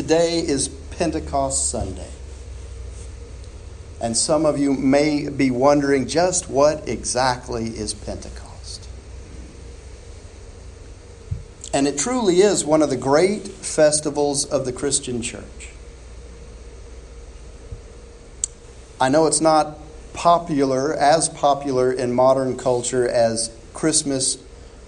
[0.00, 2.08] today is Pentecost Sunday.
[4.00, 8.88] And some of you may be wondering just what exactly is Pentecost.
[11.74, 15.68] And it truly is one of the great festivals of the Christian church.
[18.98, 19.76] I know it's not
[20.14, 24.38] popular, as popular in modern culture as Christmas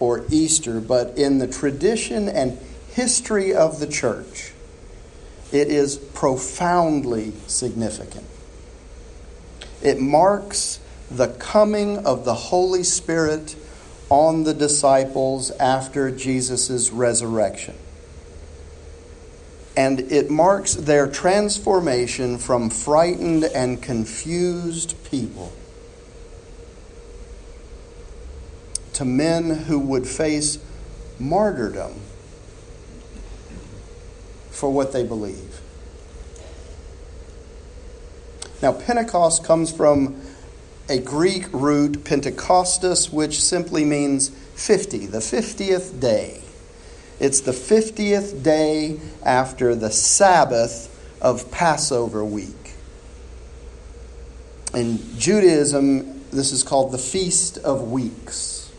[0.01, 2.59] or Easter, but in the tradition and
[2.93, 4.52] history of the church,
[5.53, 8.27] it is profoundly significant.
[9.83, 10.81] It marks
[11.11, 13.55] the coming of the Holy Spirit
[14.09, 17.75] on the disciples after Jesus' resurrection.
[19.77, 25.53] And it marks their transformation from frightened and confused people
[28.93, 30.59] to men who would face
[31.19, 32.01] martyrdom
[34.63, 35.61] for what they believe.
[38.63, 40.23] Now, Pentecost comes from
[40.89, 46.43] a Greek root, Pentecostus, which simply means 50, the 50th day.
[47.19, 50.89] It's the 50th day after the Sabbath
[51.21, 52.75] of Passover week.
[54.75, 58.71] In Judaism, this is called the Feast of Weeks,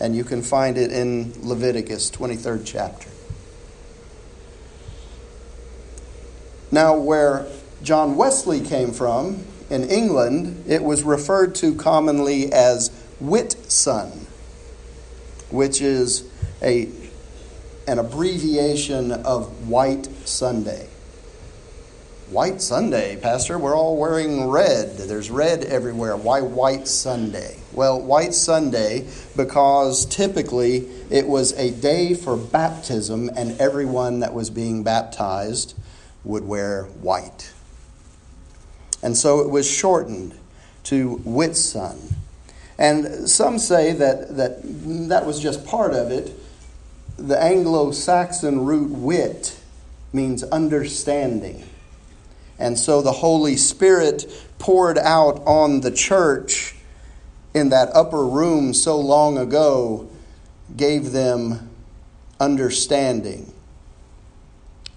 [0.00, 3.13] and you can find it in Leviticus 23rd chapter.
[6.74, 7.46] Now, where
[7.84, 12.90] John Wesley came from in England, it was referred to commonly as
[13.22, 14.26] Whitsun,
[15.52, 16.28] which is
[16.60, 16.88] a,
[17.86, 20.88] an abbreviation of White Sunday.
[22.28, 24.98] White Sunday, Pastor, we're all wearing red.
[24.98, 26.16] There's red everywhere.
[26.16, 27.58] Why White Sunday?
[27.72, 34.50] Well, White Sunday because typically it was a day for baptism and everyone that was
[34.50, 35.74] being baptized
[36.24, 37.52] would wear white.
[39.02, 40.34] And so it was shortened
[40.84, 42.14] to Whitsun.
[42.78, 44.60] And some say that, that
[45.08, 46.32] that was just part of it.
[47.16, 49.60] The Anglo Saxon root wit
[50.12, 51.64] means understanding.
[52.58, 54.26] And so the Holy Spirit
[54.58, 56.74] poured out on the church
[57.52, 60.08] in that upper room so long ago
[60.76, 61.70] gave them
[62.40, 63.52] understanding.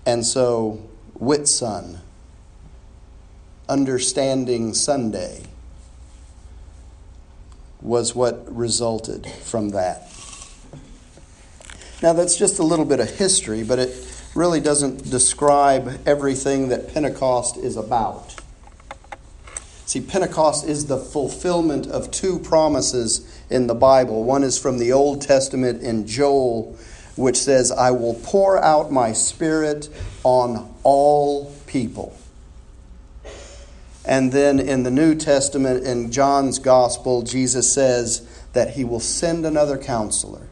[0.06, 0.87] And so
[1.20, 2.00] Whitsun,
[3.68, 5.44] Understanding Sunday,
[7.82, 10.12] was what resulted from that.
[12.02, 16.94] Now, that's just a little bit of history, but it really doesn't describe everything that
[16.94, 18.36] Pentecost is about.
[19.88, 24.24] See, Pentecost is the fulfillment of two promises in the Bible.
[24.24, 26.78] One is from the Old Testament in Joel,
[27.18, 29.90] which says, I will pour out my spirit
[30.24, 32.18] on all people.
[34.06, 39.46] And then in the New Testament, in John's Gospel, Jesus says that he will send
[39.46, 40.48] another counselor,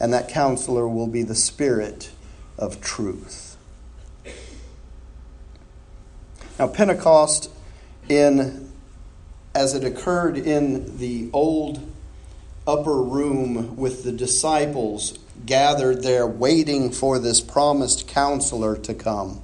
[0.00, 2.10] and that counselor will be the Spirit
[2.58, 3.56] of truth.
[6.58, 7.50] Now, Pentecost,
[8.08, 8.72] in
[9.54, 11.80] as it occurred in the old
[12.66, 19.42] upper room with the disciples gathered there waiting for this promised counselor to come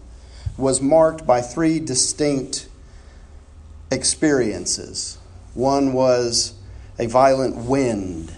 [0.56, 2.68] was marked by three distinct
[3.90, 5.18] experiences.
[5.54, 6.54] One was
[6.98, 8.34] a violent wind.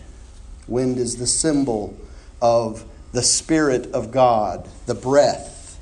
[0.69, 1.97] Wind is the symbol
[2.41, 5.79] of the Spirit of God, the breath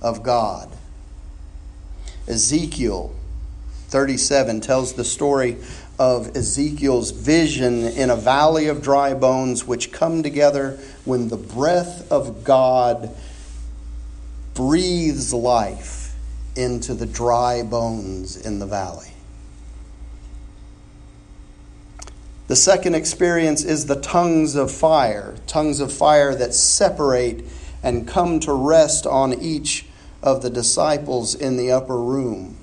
[0.00, 0.68] of God.
[2.26, 3.14] Ezekiel
[3.88, 5.58] 37 tells the story
[6.02, 12.10] of Ezekiel's vision in a valley of dry bones, which come together when the breath
[12.10, 13.14] of God
[14.52, 16.16] breathes life
[16.56, 19.12] into the dry bones in the valley.
[22.48, 27.44] The second experience is the tongues of fire, tongues of fire that separate
[27.80, 29.86] and come to rest on each
[30.20, 32.56] of the disciples in the upper room.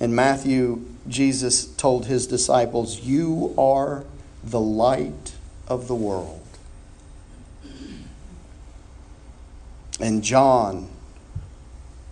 [0.00, 4.04] In Matthew, Jesus told his disciples, You are
[4.42, 5.32] the light
[5.68, 6.40] of the world.
[10.00, 10.88] And John,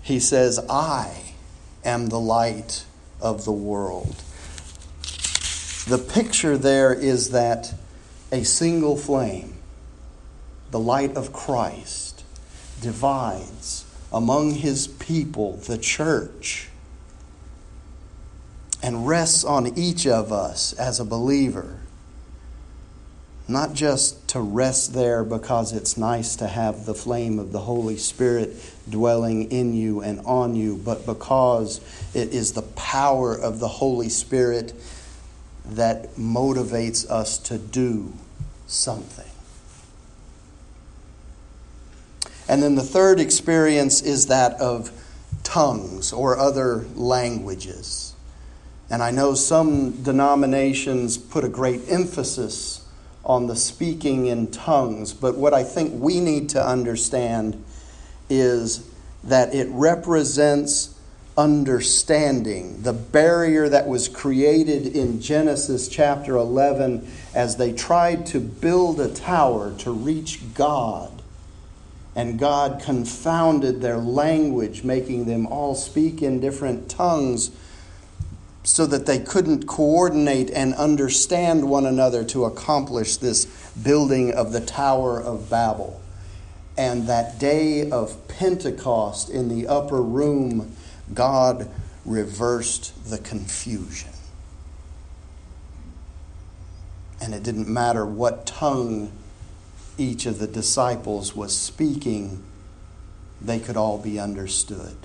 [0.02, 1.34] he says, I
[1.84, 2.84] am the light
[3.20, 4.16] of the world.
[5.88, 7.74] The picture there is that
[8.30, 9.54] a single flame,
[10.70, 12.24] the light of Christ,
[12.80, 16.68] divides among his people, the church,
[18.82, 21.78] and rests on each of us as a believer
[23.48, 27.96] not just to rest there because it's nice to have the flame of the Holy
[27.96, 28.50] Spirit
[28.88, 31.80] dwelling in you and on you, but because
[32.14, 34.72] it is the power of the Holy Spirit
[35.64, 38.12] that motivates us to do
[38.66, 39.26] something.
[42.48, 44.90] And then the third experience is that of
[45.42, 48.11] tongues or other languages.
[48.92, 52.84] And I know some denominations put a great emphasis
[53.24, 57.64] on the speaking in tongues, but what I think we need to understand
[58.28, 58.86] is
[59.24, 60.94] that it represents
[61.38, 69.00] understanding, the barrier that was created in Genesis chapter 11 as they tried to build
[69.00, 71.22] a tower to reach God.
[72.14, 77.50] And God confounded their language, making them all speak in different tongues
[78.64, 83.46] so that they couldn't coordinate and understand one another to accomplish this
[83.82, 86.00] building of the Tower of Babel.
[86.76, 90.74] And that day of Pentecost in the upper room,
[91.12, 91.68] God
[92.04, 94.10] reversed the confusion.
[97.20, 99.12] And it didn't matter what tongue
[99.98, 102.42] each of the disciples was speaking,
[103.40, 104.96] they could all be understood.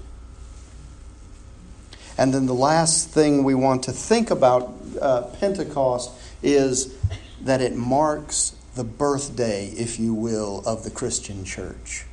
[2.17, 6.11] And then the last thing we want to think about uh, Pentecost
[6.41, 6.95] is
[7.41, 12.05] that it marks the birthday, if you will, of the Christian church.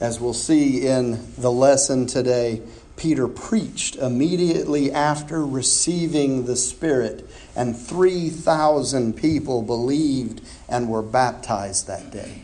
[0.00, 2.62] As we'll see in the lesson today,
[2.96, 12.10] Peter preached immediately after receiving the Spirit, and 3,000 people believed and were baptized that
[12.10, 12.42] day,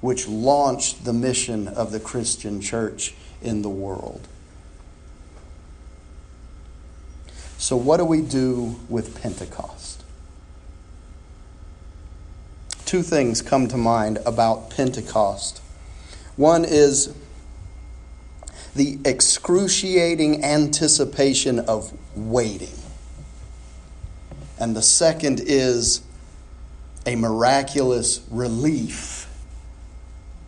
[0.00, 3.14] which launched the mission of the Christian church
[3.46, 4.26] in the world.
[7.58, 10.02] So, what do we do with Pentecost?
[12.84, 15.60] Two things come to mind about Pentecost.
[16.36, 17.14] One is
[18.76, 22.76] the excruciating anticipation of waiting.
[24.60, 26.02] And the second is
[27.06, 29.25] a miraculous relief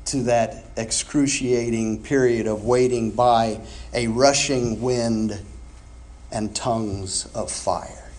[0.08, 3.60] to that excruciating period of waiting by
[3.92, 5.40] a rushing wind
[6.32, 8.10] and tongues of fire.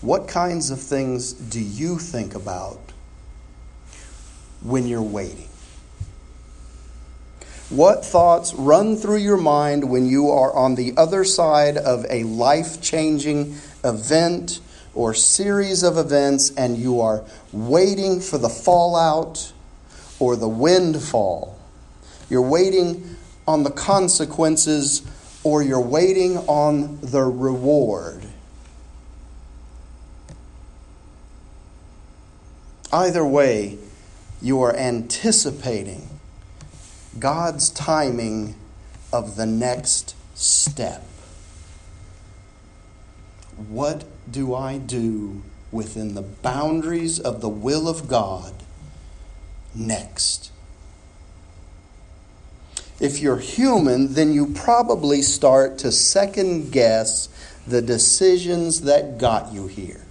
[0.00, 2.78] What kinds of things do you think about
[4.62, 5.48] when you're waiting?
[7.68, 12.22] What thoughts run through your mind when you are on the other side of a
[12.22, 14.60] life changing event
[14.96, 17.22] or series of events and you are
[17.52, 19.52] waiting for the fallout
[20.18, 21.58] or the windfall.
[22.30, 23.16] You're waiting
[23.46, 25.02] on the consequences
[25.44, 28.22] or you're waiting on the reward.
[32.92, 33.78] Either way,
[34.40, 36.08] you are anticipating
[37.18, 38.54] God's timing
[39.12, 41.02] of the next step.
[43.68, 48.52] What do I do within the boundaries of the will of God
[49.74, 50.50] next?
[52.98, 57.28] If you're human, then you probably start to second guess
[57.66, 60.02] the decisions that got you here.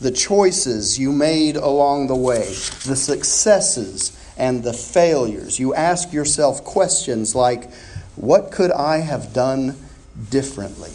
[0.00, 2.46] The choices you made along the way,
[2.86, 5.58] the successes and the failures.
[5.58, 7.72] You ask yourself questions like,
[8.14, 9.76] What could I have done
[10.30, 10.92] differently?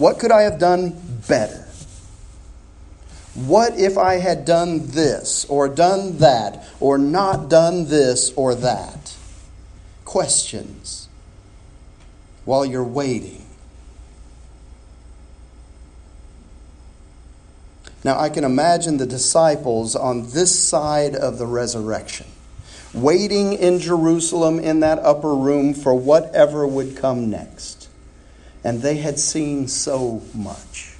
[0.00, 1.66] What could I have done better?
[3.34, 9.14] What if I had done this or done that or not done this or that?
[10.06, 11.06] Questions
[12.46, 13.44] while you're waiting.
[18.02, 22.26] Now, I can imagine the disciples on this side of the resurrection,
[22.94, 27.79] waiting in Jerusalem in that upper room for whatever would come next
[28.62, 30.94] and they had seen so much,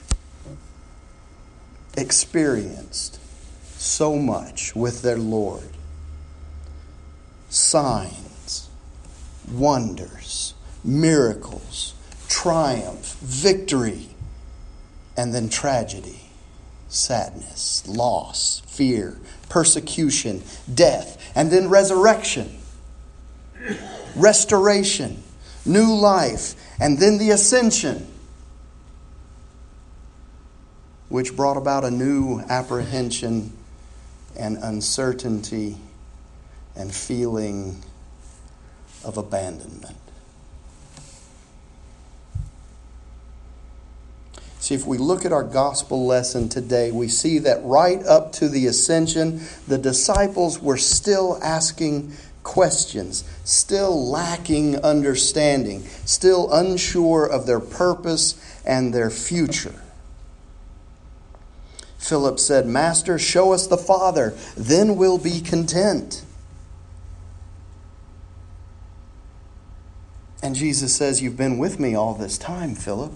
[1.97, 3.19] experienced
[3.81, 5.69] so much with their Lord.
[7.49, 8.69] Signs,
[9.51, 11.95] wonders, miracles,
[12.29, 14.09] triumph, victory,
[15.17, 16.21] and then tragedy,
[16.89, 22.59] sadness, loss, fear, persecution, death, and then resurrection,
[24.15, 25.23] restoration,
[25.67, 28.07] new life, and then the ascension,
[31.11, 33.53] which brought about a new apprehension
[34.39, 35.77] and uncertainty
[36.75, 37.83] and feeling
[39.05, 39.97] of abandonment.
[44.61, 48.49] See, if we look at our gospel lesson today, we see that right up to
[48.49, 52.13] the ascension, the disciples were still asking
[52.51, 58.35] questions, still lacking understanding, still unsure of their purpose
[58.67, 59.81] and their future.
[61.97, 66.25] Philip said, Master, show us the Father, then we'll be content.
[70.43, 73.13] And Jesus says, You've been with me all this time, Philip,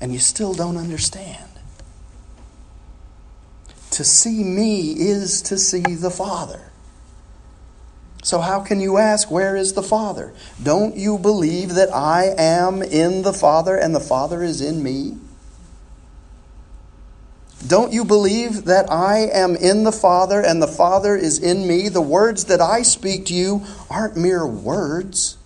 [0.00, 1.50] and you still don't understand.
[3.90, 6.71] To see me is to see the Father.
[8.22, 10.32] So, how can you ask, Where is the Father?
[10.62, 15.18] Don't you believe that I am in the Father and the Father is in me?
[17.66, 21.88] Don't you believe that I am in the Father and the Father is in me?
[21.88, 25.36] The words that I speak to you aren't mere words.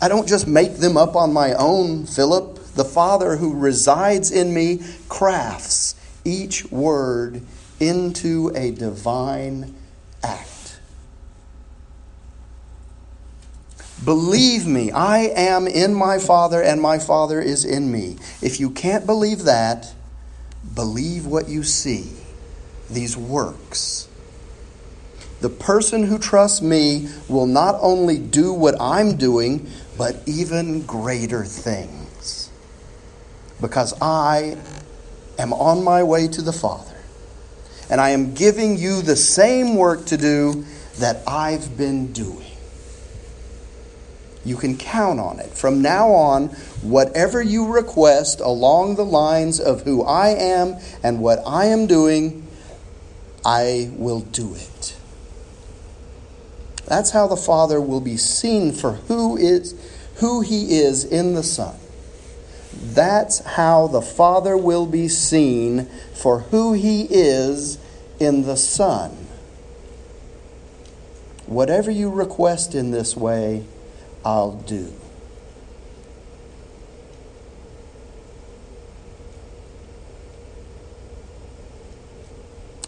[0.00, 2.56] I don't just make them up on my own, Philip.
[2.74, 5.94] The Father who resides in me crafts
[6.24, 7.42] each word
[7.78, 9.74] into a divine
[10.22, 10.63] act.
[14.02, 18.16] Believe me, I am in my Father and my Father is in me.
[18.42, 19.94] If you can't believe that,
[20.74, 22.10] believe what you see,
[22.90, 24.08] these works.
[25.40, 31.44] The person who trusts me will not only do what I'm doing, but even greater
[31.44, 32.50] things.
[33.60, 34.56] Because I
[35.38, 36.96] am on my way to the Father,
[37.90, 40.64] and I am giving you the same work to do
[40.98, 42.43] that I've been doing.
[44.44, 45.50] You can count on it.
[45.50, 46.48] From now on,
[46.82, 52.46] whatever you request along the lines of who I am and what I am doing,
[53.44, 54.96] I will do it.
[56.86, 59.74] That's how the Father will be seen for who is
[60.16, 61.76] who he is in the Son.
[62.72, 67.78] That's how the Father will be seen for who he is
[68.20, 69.10] in the Son.
[71.46, 73.64] Whatever you request in this way,
[74.24, 74.92] I'll do.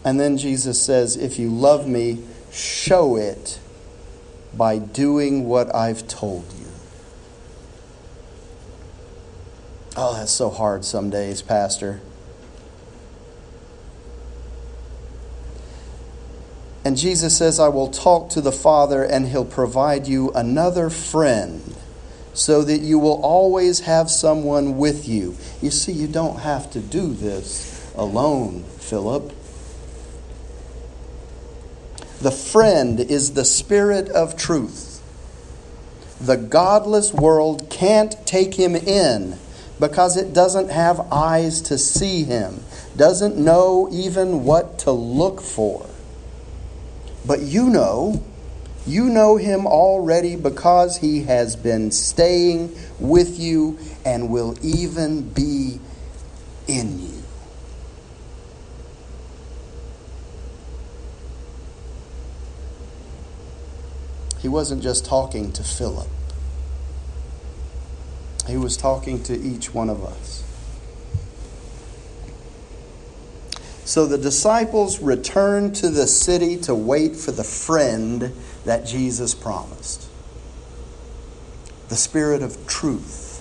[0.05, 3.59] And then Jesus says, If you love me, show it
[4.57, 6.67] by doing what I've told you.
[9.97, 12.01] Oh, that's so hard some days, Pastor.
[16.87, 21.75] And Jesus says, I will talk to the Father, and he'll provide you another friend
[22.33, 25.37] so that you will always have someone with you.
[25.61, 29.33] You see, you don't have to do this alone, Philip.
[32.21, 35.03] The friend is the Spirit of truth.
[36.21, 39.37] The godless world can't take him in
[39.81, 42.61] because it doesn't have eyes to see him,
[42.97, 45.85] doesn't know even what to look for.
[47.27, 48.23] But you know,
[48.87, 55.81] you know him already because he has been staying with you and will even be
[56.69, 57.23] in you.
[64.39, 66.07] He wasn't just talking to Philip,
[68.47, 70.46] he was talking to each one of us.
[73.87, 78.33] So the disciples returned to the city to wait for the friend
[78.65, 80.09] that Jesus promised
[81.89, 83.39] the Spirit of truth.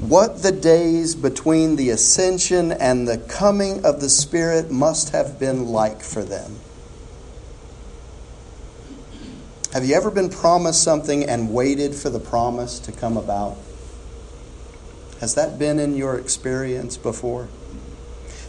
[0.00, 5.66] What the days between the ascension and the coming of the Spirit must have been
[5.66, 6.56] like for them.
[9.74, 13.58] Have you ever been promised something and waited for the promise to come about?
[15.22, 17.46] Has that been in your experience before?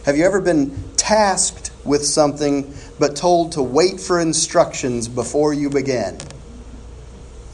[0.06, 5.70] Have you ever been tasked with something but told to wait for instructions before you
[5.70, 6.18] begin?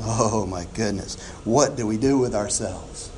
[0.01, 3.11] Oh my goodness, what do we do with ourselves?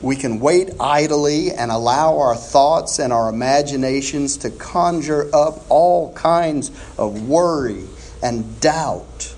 [0.00, 6.14] We can wait idly and allow our thoughts and our imaginations to conjure up all
[6.14, 7.84] kinds of worry
[8.22, 9.34] and doubt.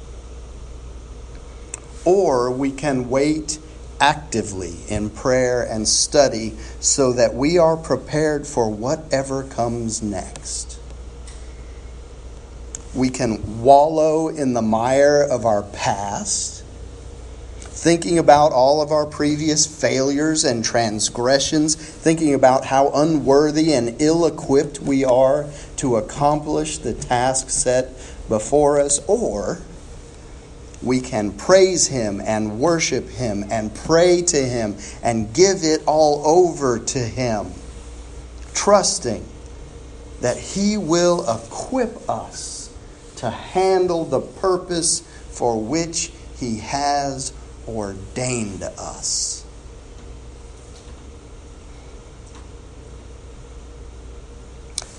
[2.05, 3.59] Or we can wait
[4.01, 10.79] actively in prayer and study so that we are prepared for whatever comes next.
[12.95, 16.65] We can wallow in the mire of our past,
[17.61, 24.27] thinking about all of our previous failures and transgressions, thinking about how unworthy and ill
[24.27, 27.93] equipped we are to accomplish the task set
[28.29, 29.61] before us, or
[30.83, 36.27] we can praise Him and worship Him and pray to Him and give it all
[36.27, 37.53] over to Him,
[38.55, 39.27] trusting
[40.21, 42.75] that He will equip us
[43.17, 47.33] to handle the purpose for which He has
[47.69, 49.45] ordained us.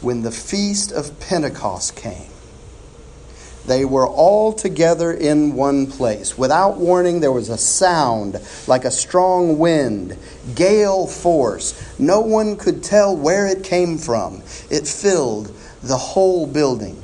[0.01, 2.30] When the feast of Pentecost came,
[3.65, 6.37] they were all together in one place.
[6.37, 10.17] Without warning, there was a sound like a strong wind,
[10.55, 11.99] gale force.
[11.99, 14.41] No one could tell where it came from.
[14.69, 17.01] It filled the whole building.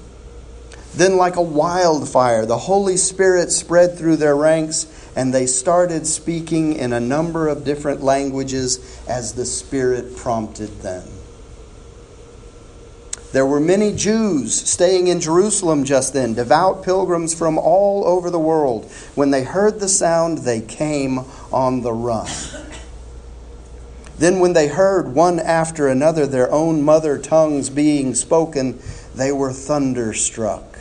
[0.95, 6.73] Then, like a wildfire, the Holy Spirit spread through their ranks, and they started speaking
[6.73, 11.07] in a number of different languages as the Spirit prompted them.
[13.38, 18.39] There were many Jews staying in Jerusalem just then, devout pilgrims from all over the
[18.39, 18.91] world.
[19.13, 21.20] When they heard the sound, they came
[21.51, 22.32] on the run.
[24.17, 28.79] Then, when they heard one after another their own mother tongues being spoken,
[29.13, 30.79] they were thunderstruck.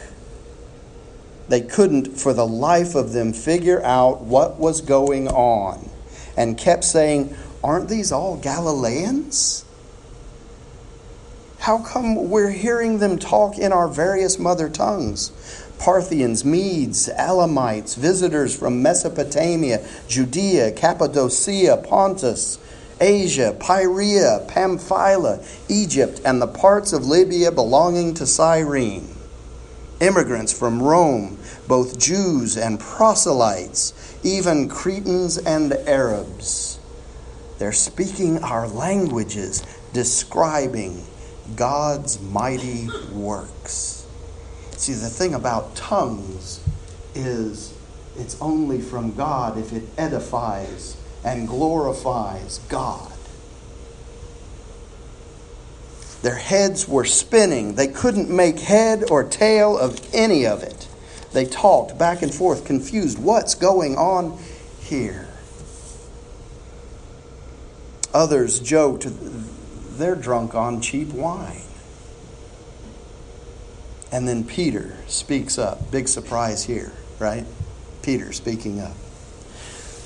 [1.51, 5.91] They couldn't, for the life of them, figure out what was going on
[6.39, 9.66] and kept saying, Aren't these all Galileans?
[11.67, 15.33] How come we're hearing them talk in our various mother tongues?
[15.81, 22.61] Parthians, Medes, Elamites, visitors from Mesopotamia, Judea, Cappadocia, Pontus,
[23.01, 29.09] Asia, Perea, Pamphylia, Egypt, and the parts of Libya belonging to Cyrene.
[30.01, 33.93] Immigrants from Rome, both Jews and proselytes,
[34.23, 36.79] even Cretans and Arabs.
[37.59, 41.03] They're speaking our languages, describing
[41.55, 44.07] God's mighty works.
[44.73, 46.61] See, the thing about tongues
[47.15, 47.73] is
[48.17, 53.13] it's only from God if it edifies and glorifies God.
[56.23, 57.75] Their heads were spinning.
[57.75, 60.89] They couldn't make head or tail of any of it.
[61.33, 63.19] They talked back and forth, confused.
[63.19, 64.39] What's going on
[64.81, 65.29] here?
[68.15, 69.07] Others joked
[69.99, 71.63] they're drunk on cheap wine.
[74.13, 75.91] And then Peter speaks up.
[75.91, 77.45] Big surprise here, right?
[78.03, 78.95] Peter speaking up.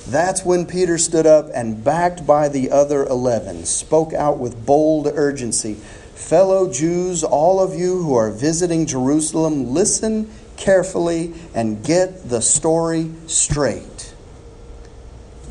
[0.08, 5.06] That's when Peter stood up and, backed by the other eleven, spoke out with bold
[5.06, 5.76] urgency
[6.20, 13.10] Fellow Jews, all of you who are visiting Jerusalem, listen carefully and get the story
[13.26, 13.82] straight.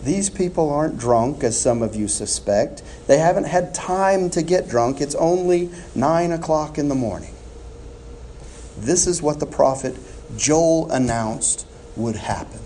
[0.03, 2.83] These people aren't drunk, as some of you suspect.
[3.07, 5.01] They haven't had time to get drunk.
[5.01, 7.33] It's only 9 o'clock in the morning.
[8.77, 9.97] This is what the prophet
[10.37, 12.61] Joel announced would happen.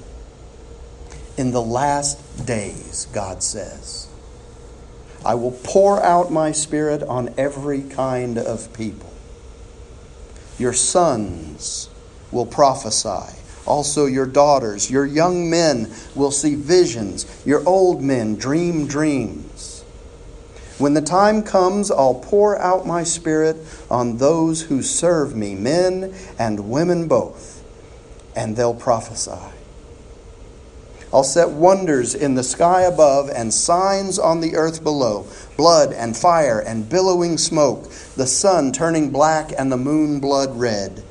[1.38, 4.08] In the last days, God says,
[5.26, 9.12] I will pour out my spirit on every kind of people.
[10.60, 11.90] Your sons
[12.32, 18.88] will prophesy also, your daughters, your young men will see visions, your old men dream
[18.88, 19.84] dreams.
[20.78, 23.58] When the time comes, I'll pour out my spirit
[23.90, 27.64] on those who serve me, men and women both,
[28.36, 29.54] and they'll prophesy.
[31.14, 36.18] I'll set wonders in the sky above and signs on the earth below blood and
[36.18, 37.84] fire and billowing smoke,
[38.18, 41.04] the sun turning black and the moon blood red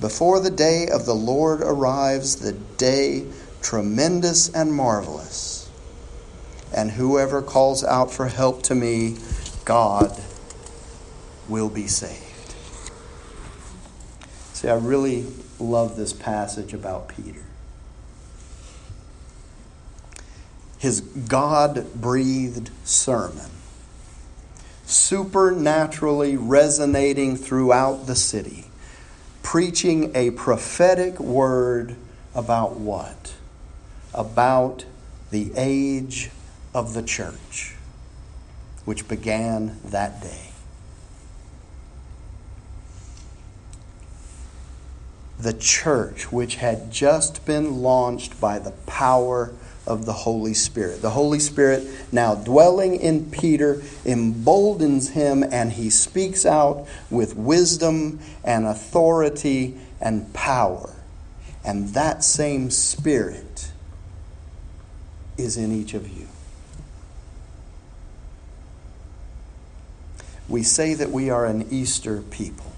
[0.00, 3.26] before the day of the Lord arrives, the day
[3.62, 5.68] tremendous and marvelous.
[6.74, 9.16] And whoever calls out for help to me,
[9.64, 10.20] God
[11.48, 12.54] will be saved.
[14.52, 15.26] See, I really
[15.58, 17.44] love this passage about Peter.
[20.78, 23.50] His God breathed sermon,
[24.84, 28.66] supernaturally resonating throughout the city
[29.44, 31.94] preaching a prophetic word
[32.34, 33.34] about what?
[34.12, 34.84] About
[35.30, 36.30] the age
[36.72, 37.76] of the church,
[38.84, 40.50] which began that day.
[45.38, 49.52] The church, which had just been launched by the power
[49.86, 51.02] of the Holy Spirit.
[51.02, 58.20] The Holy Spirit, now dwelling in Peter, emboldens him and he speaks out with wisdom
[58.42, 60.94] and authority and power.
[61.64, 63.72] And that same Spirit
[65.36, 66.28] is in each of you.
[70.48, 72.72] We say that we are an Easter people,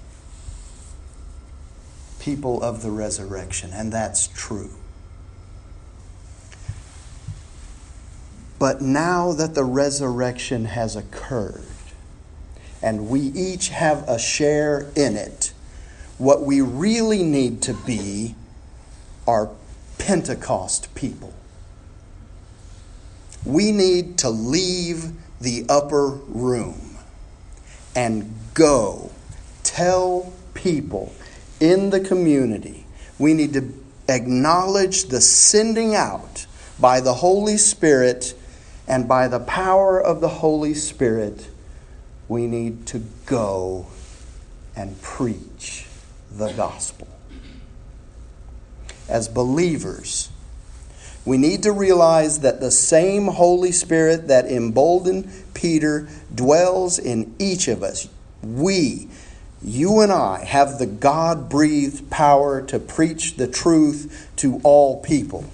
[2.20, 4.70] people of the resurrection, and that's true.
[8.58, 11.64] But now that the resurrection has occurred,
[12.82, 15.52] and we each have a share in it,
[16.18, 18.34] what we really need to be
[19.26, 19.50] are
[19.98, 21.34] Pentecost people.
[23.44, 26.98] We need to leave the upper room
[27.94, 29.10] and go
[29.62, 31.12] tell people
[31.60, 32.86] in the community.
[33.18, 33.72] We need to
[34.08, 36.46] acknowledge the sending out
[36.78, 38.34] by the Holy Spirit
[38.88, 41.48] and by the power of the Holy Spirit.
[42.28, 43.86] We need to go
[44.74, 45.86] and preach
[46.30, 47.08] the gospel.
[49.08, 50.30] As believers,
[51.24, 57.68] we need to realize that the same Holy Spirit that emboldened Peter dwells in each
[57.68, 58.08] of us.
[58.42, 59.08] We,
[59.62, 65.44] you and I, have the God breathed power to preach the truth to all people.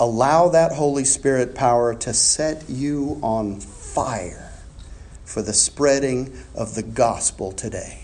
[0.00, 4.52] Allow that Holy Spirit power to set you on fire
[5.24, 8.00] for the spreading of the gospel today.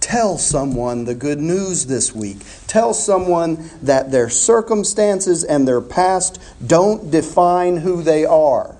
[0.00, 2.38] Tell someone the good news this week.
[2.66, 8.76] Tell someone that their circumstances and their past don't define who they are.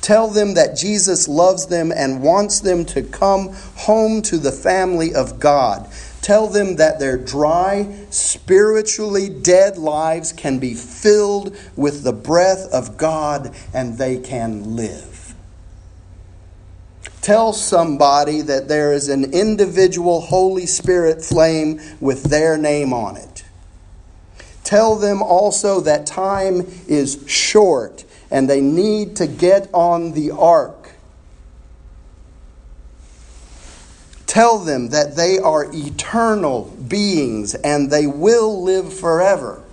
[0.00, 5.12] Tell them that Jesus loves them and wants them to come home to the family
[5.12, 5.90] of God.
[6.22, 12.96] Tell them that their dry, spiritually dead lives can be filled with the breath of
[12.96, 15.34] God and they can live.
[17.20, 23.44] Tell somebody that there is an individual Holy Spirit flame with their name on it.
[24.64, 30.77] Tell them also that time is short and they need to get on the ark.
[34.28, 39.64] Tell them that they are eternal beings and they will live forever.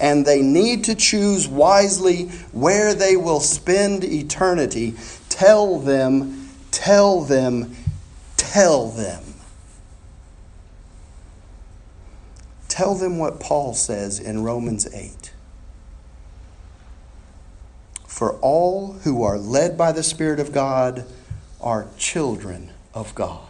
[0.00, 4.94] And they need to choose wisely where they will spend eternity.
[5.28, 7.76] Tell them Tell them,
[8.36, 9.22] tell them.
[12.68, 15.32] Tell them what Paul says in Romans 8.
[18.06, 21.04] For all who are led by the Spirit of God
[21.60, 23.49] are children of God.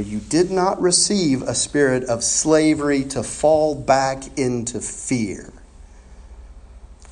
[0.00, 5.52] For you did not receive a spirit of slavery to fall back into fear,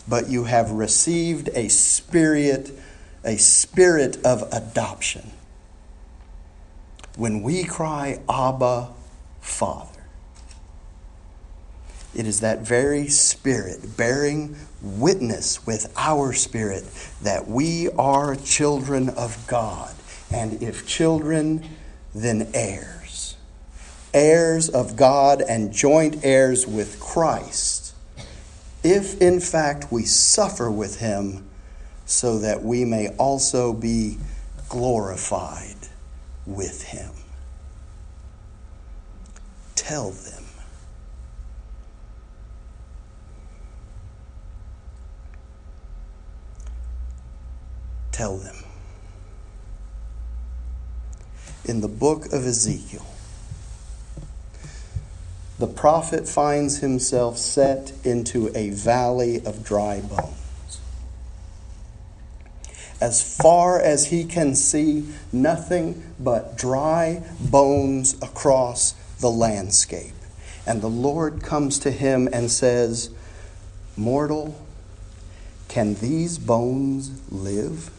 [0.09, 2.71] but you have received a spirit
[3.25, 5.33] a spirit of adoption.
[7.19, 8.89] When we cry, Abba,
[9.43, 10.05] Father,
[12.15, 16.85] it is that very spirit bearing witness with our spirit
[17.21, 19.95] that we are children of God.
[20.31, 21.69] And if children,
[22.15, 23.37] then heirs.
[24.15, 27.95] Heirs of God and joint heirs with Christ.
[28.83, 31.49] If in fact we suffer with him
[32.07, 34.19] so that we may also be
[34.69, 35.77] glorified
[36.47, 37.13] with him.
[39.75, 40.45] Tell them.
[48.13, 48.68] Tell them.
[51.69, 53.07] In the book of Ezekiel,
[55.59, 60.39] the prophet finds himself set into a valley of dry bones
[63.01, 70.15] as far as he can see, nothing but dry bones across the landscape.
[70.67, 73.11] And the Lord comes to him and says,
[73.97, 74.61] Mortal,
[75.69, 77.91] can these bones live?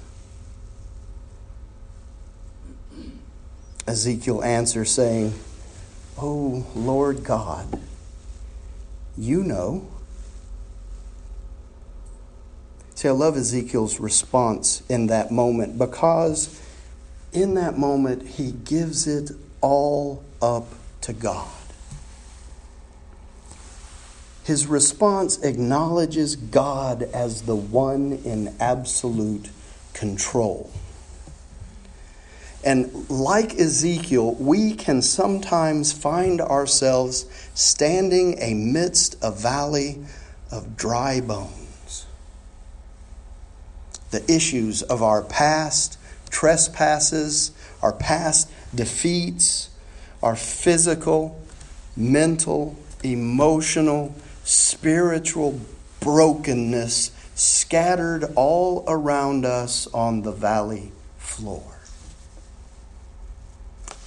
[3.89, 5.33] Ezekiel answers, saying,
[6.15, 7.81] Oh, Lord God,
[9.17, 9.87] you know.
[12.93, 16.61] See, I love Ezekiel's response in that moment because
[17.33, 20.67] in that moment he gives it all up
[21.01, 21.49] to God.
[24.43, 29.49] His response acknowledges God as the one in absolute
[29.93, 30.71] control.
[32.63, 39.99] And like Ezekiel, we can sometimes find ourselves standing amidst a valley
[40.51, 41.59] of dry bones
[44.11, 45.97] the issues of our past
[46.29, 49.69] trespasses, our past defeats,
[50.21, 51.41] our physical,
[51.95, 55.59] mental, emotional, spiritual
[55.99, 61.78] brokenness scattered all around us on the valley floor.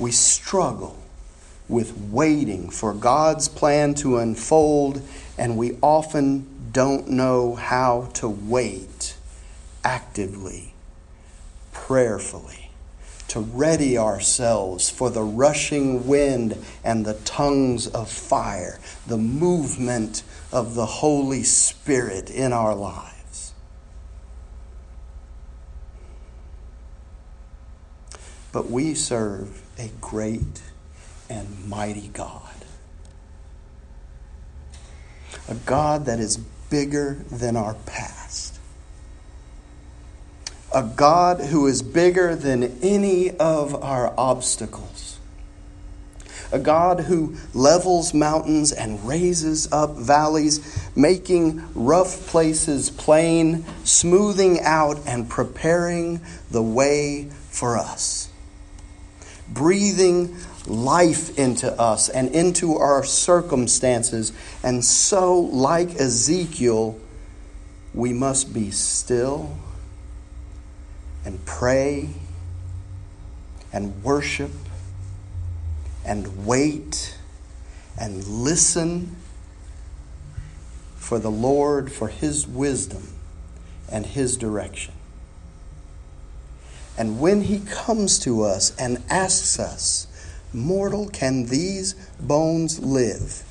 [0.02, 1.00] We struggle
[1.68, 5.00] with waiting for God's plan to unfold
[5.38, 9.16] And we often don't know how to wait
[9.84, 10.74] actively,
[11.72, 12.72] prayerfully,
[13.28, 20.74] to ready ourselves for the rushing wind and the tongues of fire, the movement of
[20.74, 23.54] the Holy Spirit in our lives.
[28.50, 30.62] But we serve a great
[31.28, 32.54] and mighty God.
[35.48, 38.60] A God that is bigger than our past.
[40.72, 45.18] A God who is bigger than any of our obstacles.
[46.52, 55.00] A God who levels mountains and raises up valleys, making rough places plain, smoothing out
[55.06, 56.20] and preparing
[56.52, 58.21] the way for us.
[59.52, 60.36] Breathing
[60.66, 64.32] life into us and into our circumstances.
[64.62, 66.98] And so, like Ezekiel,
[67.94, 69.56] we must be still
[71.24, 72.10] and pray
[73.72, 74.50] and worship
[76.04, 77.16] and wait
[77.98, 79.16] and listen
[80.96, 83.08] for the Lord, for His wisdom
[83.90, 84.94] and His direction.
[86.96, 90.06] And when He comes to us and asks us,
[90.52, 93.42] Mortal, can these bones live?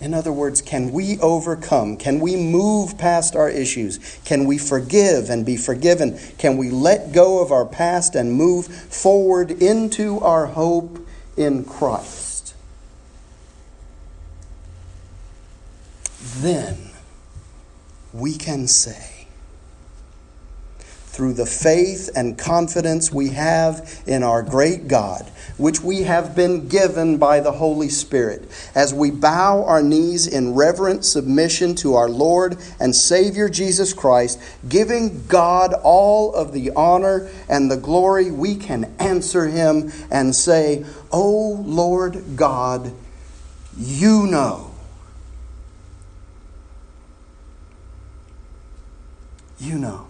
[0.00, 1.96] In other words, can we overcome?
[1.96, 4.18] Can we move past our issues?
[4.24, 6.18] Can we forgive and be forgiven?
[6.36, 10.98] Can we let go of our past and move forward into our hope
[11.36, 12.54] in Christ?
[16.36, 16.90] Then
[18.12, 19.13] we can say,
[21.14, 25.22] through the faith and confidence we have in our great God,
[25.56, 30.54] which we have been given by the Holy Spirit, as we bow our knees in
[30.54, 37.30] reverent submission to our Lord and Savior Jesus Christ, giving God all of the honor
[37.48, 42.92] and the glory, we can answer Him and say, O Lord God,
[43.78, 44.72] you know.
[49.60, 50.08] You know.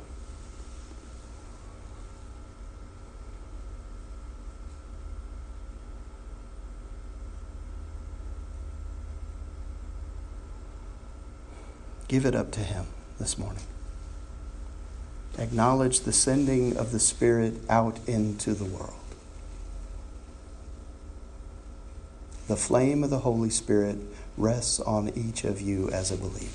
[12.15, 12.87] Give it up to Him
[13.19, 13.65] this morning.
[15.37, 18.95] Acknowledge the sending of the Spirit out into the world.
[22.47, 23.99] The flame of the Holy Spirit
[24.37, 26.53] rests on each of you as a believer.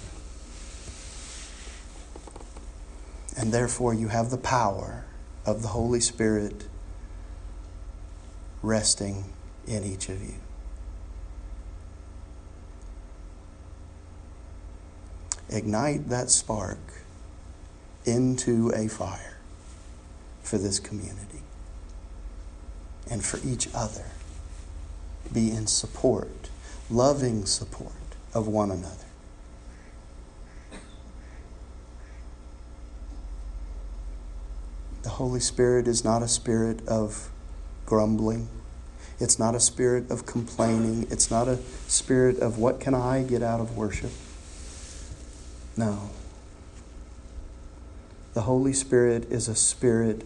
[3.35, 5.03] And therefore, you have the power
[5.45, 6.69] of the Holy Spirit
[8.63, 9.25] resting
[9.67, 10.35] in each of you.
[15.49, 16.77] Ignite that spark
[18.05, 19.38] into a fire
[20.41, 21.41] for this community
[23.09, 24.05] and for each other.
[25.33, 26.49] Be in support,
[26.89, 27.93] loving support
[28.33, 29.05] of one another.
[35.03, 37.29] The Holy Spirit is not a spirit of
[37.85, 38.47] grumbling.
[39.19, 41.07] It's not a spirit of complaining.
[41.09, 41.57] It's not a
[41.88, 44.12] spirit of what can I get out of worship.
[45.79, 46.09] No.
[48.33, 50.25] The Holy Spirit is a spirit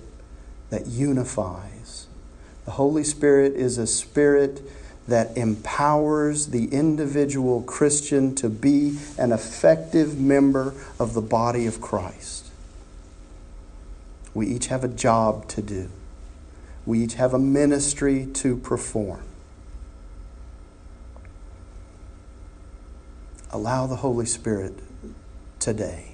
[0.72, 2.08] that unifies.
[2.66, 4.64] The Holy Spirit is a spirit
[5.08, 12.48] that empowers the individual Christian to be an effective member of the body of Christ.
[14.34, 15.88] We each have a job to do,
[16.84, 19.22] we each have a ministry to perform.
[23.52, 24.74] Allow the Holy Spirit
[25.64, 26.14] today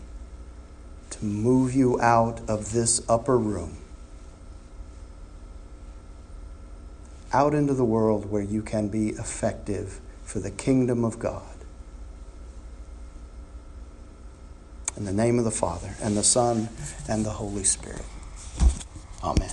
[1.10, 3.78] to move you out of this upper room,
[7.34, 11.44] out into the world where you can be effective for the kingdom of God.
[14.96, 16.70] In the name of the Father, and the Son,
[17.08, 18.06] and the Holy Spirit.
[19.24, 19.50] Amen.